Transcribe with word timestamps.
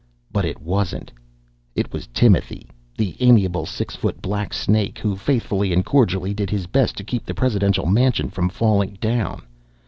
But 0.33 0.45
it 0.45 0.59
wasn't. 0.59 1.11
It 1.75 1.93
was 1.93 2.07
Timothy, 2.07 2.65
the 2.97 3.15
amiable 3.19 3.67
six 3.67 3.95
foot 3.95 4.19
black 4.19 4.51
snake 4.51 4.97
who 4.97 5.15
faithfully 5.15 5.71
and 5.71 5.85
cordially 5.85 6.33
did 6.33 6.49
his 6.49 6.65
best 6.65 6.97
to 6.97 7.03
keep 7.03 7.23
the 7.23 7.35
presidential 7.35 7.85
mansion 7.85 8.29
from 8.31 8.49
falling 8.49 8.97
down. 8.99 9.43